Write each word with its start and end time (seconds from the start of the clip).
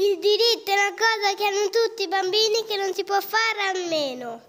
Il 0.00 0.20
diritto 0.20 0.70
è 0.70 0.74
una 0.74 0.94
cosa 0.94 1.34
che 1.36 1.44
hanno 1.44 1.68
tutti 1.70 2.04
i 2.04 2.08
bambini 2.08 2.64
che 2.68 2.76
non 2.76 2.94
si 2.94 3.02
può 3.02 3.18
fare 3.20 3.66
a 3.66 3.88
meno. 3.88 4.40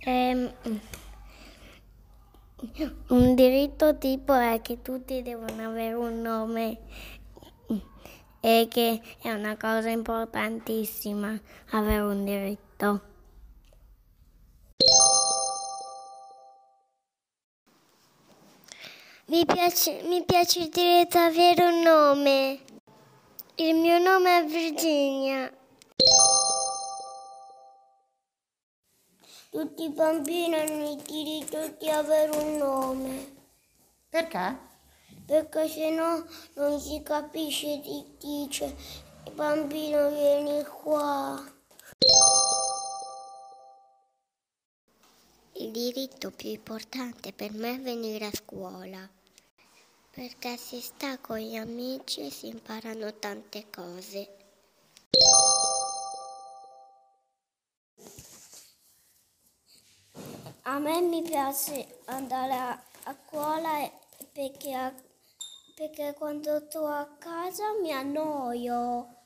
Ehm, 0.00 0.52
un 3.08 3.34
diritto 3.34 3.96
tipo 3.96 4.34
è 4.34 4.60
che 4.60 4.82
tutti 4.82 5.22
devono 5.22 5.70
avere 5.70 5.94
un 5.94 6.20
nome 6.20 6.80
e 8.40 8.68
che 8.68 9.00
è 9.22 9.32
una 9.32 9.56
cosa 9.56 9.88
importantissima 9.88 11.34
avere 11.70 12.02
un 12.02 12.24
diritto. 12.26 13.13
Mi 19.26 19.46
piace, 19.46 20.02
mi 20.02 20.22
piace 20.22 20.68
ad 20.68 21.14
avere 21.14 21.64
un 21.64 21.80
nome. 21.80 22.60
Il 23.54 23.74
mio 23.74 23.98
nome 23.98 24.40
è 24.40 24.44
Virginia. 24.44 25.50
Tutti 29.48 29.84
i 29.84 29.88
bambini 29.88 30.54
hanno 30.54 30.90
il 30.90 30.96
diritto 30.96 31.74
di 31.78 31.88
avere 31.88 32.36
un 32.36 32.56
nome. 32.58 33.34
Perché? 34.10 34.58
Perché 35.24 35.68
se 35.68 35.88
no 35.88 36.26
non 36.56 36.78
si 36.78 37.02
capisce 37.02 37.80
chi 37.80 38.04
dice 38.18 38.76
bambino 39.32 40.10
vieni 40.10 40.62
qua. 40.64 41.42
Diritto 45.74 46.30
più 46.30 46.50
importante 46.50 47.32
per 47.32 47.52
me 47.52 47.74
è 47.74 47.80
venire 47.80 48.26
a 48.26 48.32
scuola, 48.32 49.10
perché 50.08 50.56
si 50.56 50.80
sta 50.80 51.18
con 51.18 51.38
gli 51.38 51.56
amici 51.56 52.20
e 52.20 52.30
si 52.30 52.46
imparano 52.46 53.12
tante 53.18 53.66
cose. 53.74 54.36
A 60.62 60.78
me 60.78 61.00
mi 61.00 61.22
piace 61.22 62.02
andare 62.04 62.52
a, 62.52 62.70
a 63.06 63.16
scuola 63.26 63.90
perché, 64.32 64.94
perché 65.74 66.14
quando 66.16 66.66
sto 66.68 66.86
a 66.86 67.16
casa 67.18 67.64
mi 67.82 67.90
annoio. 67.90 69.23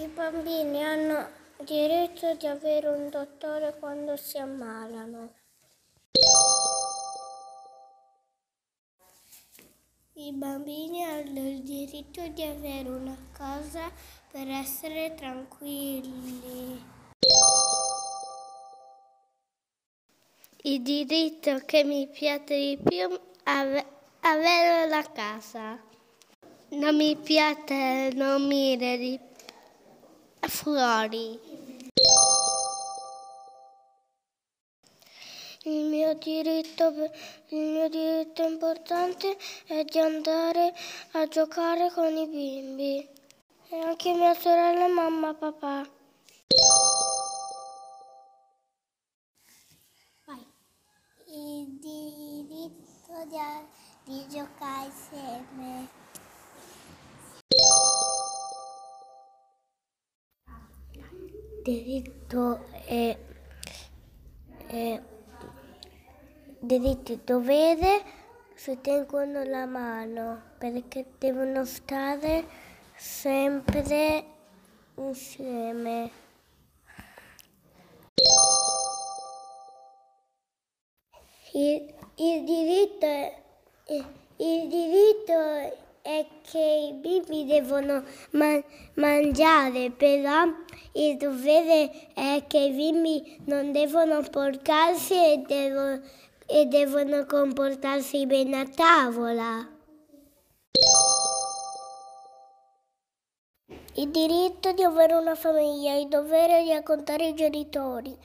I 0.00 0.06
bambini 0.06 0.82
hanno 0.82 1.28
diritto 1.58 2.34
di 2.36 2.46
avere 2.46 2.88
un 2.88 3.10
dottore 3.10 3.76
quando 3.78 4.16
si 4.16 4.38
ammalano. 4.38 5.34
I 10.14 10.32
bambini 10.32 11.04
hanno 11.04 11.46
il 11.46 11.60
diritto 11.60 12.26
di 12.28 12.42
avere 12.42 12.88
una 12.88 13.14
casa 13.32 13.92
per 14.30 14.48
essere 14.48 15.14
tranquilli. 15.14 16.82
Il 20.62 20.80
diritto 20.80 21.58
che 21.66 21.84
mi 21.84 22.08
piace 22.08 22.56
di 22.56 22.78
più 22.82 23.20
è 23.44 23.86
avere 24.20 24.88
la 24.88 25.02
casa. 25.12 25.78
Non 26.70 26.96
mi 26.96 27.14
piace 27.16 28.12
dormire 28.14 28.96
di 28.96 29.28
fuori. 30.60 31.40
Il 35.62 35.84
mio, 35.86 36.14
diritto, 36.14 36.92
il 37.48 37.58
mio 37.58 37.88
diritto 37.88 38.42
importante 38.42 39.36
è 39.66 39.84
di 39.84 39.98
andare 39.98 40.74
a 41.12 41.26
giocare 41.28 41.90
con 41.92 42.14
i 42.14 42.26
bimbi. 42.26 43.08
E 43.70 43.78
anche 43.78 44.12
mia 44.12 44.34
sorella, 44.34 44.88
mamma, 44.88 45.32
papà. 45.32 45.88
Vai. 50.26 50.46
Il 51.26 51.78
diritto 51.78 53.24
di, 53.28 53.38
di 54.04 54.28
giocare 54.28 54.86
insieme. 54.86 56.09
Diritto 61.62 62.66
è, 62.86 63.18
è 64.66 65.02
diritto 66.58 67.12
e 67.12 67.18
dovere 67.22 68.02
si 68.54 68.78
tengono 68.80 69.42
la 69.44 69.66
mano 69.66 70.40
perché 70.58 71.04
devono 71.18 71.64
stare 71.64 72.46
sempre 72.96 74.24
insieme. 74.96 76.10
Il, 81.52 81.94
il 82.16 82.44
diritto 82.44 83.06
è, 83.06 83.42
il 84.36 84.68
diritto 84.68 85.32
che 86.50 86.88
i 86.90 86.92
bimbi 86.94 87.44
devono 87.44 88.02
man- 88.30 88.62
mangiare, 88.94 89.90
però 89.90 90.44
il 90.92 91.16
dovere 91.16 91.90
è 92.14 92.44
che 92.46 92.58
i 92.58 92.72
bimbi 92.72 93.40
non 93.46 93.72
devono 93.72 94.22
portarsi 94.30 95.14
e, 95.14 95.42
devo- 95.46 96.00
e 96.46 96.66
devono 96.66 97.26
comportarsi 97.26 98.26
bene 98.26 98.60
a 98.60 98.66
tavola. 98.66 99.68
Il 103.94 104.08
diritto 104.08 104.72
di 104.72 104.82
avere 104.82 105.14
una 105.14 105.34
famiglia, 105.34 105.94
il 105.94 106.08
dovere 106.08 106.62
di 106.62 106.70
raccontare 106.70 107.28
i 107.28 107.34
genitori. 107.34 108.16